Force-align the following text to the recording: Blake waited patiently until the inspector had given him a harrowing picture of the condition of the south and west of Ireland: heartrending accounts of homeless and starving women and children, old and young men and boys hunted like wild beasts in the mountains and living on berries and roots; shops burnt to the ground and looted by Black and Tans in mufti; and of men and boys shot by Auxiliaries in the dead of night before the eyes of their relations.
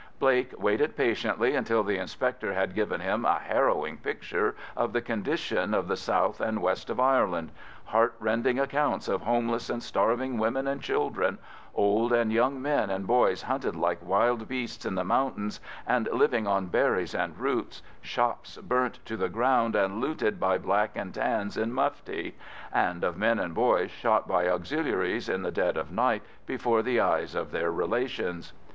Blake 0.17 0.51
waited 0.59 0.95
patiently 0.97 1.53
until 1.55 1.83
the 1.83 1.99
inspector 1.99 2.55
had 2.55 2.73
given 2.73 2.99
him 3.01 3.23
a 3.23 3.35
harrowing 3.37 3.97
picture 3.99 4.55
of 4.75 4.93
the 4.93 5.01
condition 5.01 5.75
of 5.75 5.87
the 5.87 5.95
south 5.95 6.41
and 6.41 6.59
west 6.59 6.89
of 6.89 6.99
Ireland: 6.99 7.51
heartrending 7.85 8.57
accounts 8.57 9.07
of 9.07 9.21
homeless 9.21 9.69
and 9.69 9.83
starving 9.83 10.39
women 10.39 10.65
and 10.67 10.81
children, 10.81 11.37
old 11.75 12.11
and 12.11 12.33
young 12.33 12.59
men 12.59 12.89
and 12.89 13.05
boys 13.05 13.43
hunted 13.43 13.75
like 13.75 13.99
wild 14.03 14.47
beasts 14.47 14.87
in 14.87 14.95
the 14.95 15.03
mountains 15.03 15.59
and 15.85 16.09
living 16.11 16.47
on 16.47 16.65
berries 16.65 17.13
and 17.13 17.37
roots; 17.37 17.83
shops 18.01 18.57
burnt 18.57 18.97
to 19.05 19.15
the 19.15 19.29
ground 19.29 19.75
and 19.75 20.01
looted 20.01 20.39
by 20.39 20.57
Black 20.57 20.95
and 20.95 21.13
Tans 21.13 21.57
in 21.57 21.71
mufti; 21.71 22.35
and 22.73 23.03
of 23.03 23.17
men 23.17 23.37
and 23.37 23.53
boys 23.53 23.91
shot 23.91 24.27
by 24.27 24.47
Auxiliaries 24.49 25.29
in 25.29 25.43
the 25.43 25.51
dead 25.51 25.77
of 25.77 25.91
night 25.91 26.23
before 26.47 26.81
the 26.81 26.99
eyes 26.99 27.35
of 27.35 27.51
their 27.51 27.71
relations. 27.71 28.53